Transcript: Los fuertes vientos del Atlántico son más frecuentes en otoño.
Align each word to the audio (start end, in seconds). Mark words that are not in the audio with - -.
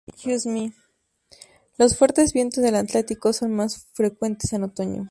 Los 1.77 1.95
fuertes 1.95 2.33
vientos 2.33 2.63
del 2.63 2.73
Atlántico 2.73 3.33
son 3.33 3.53
más 3.53 3.85
frecuentes 3.93 4.51
en 4.51 4.63
otoño. 4.63 4.99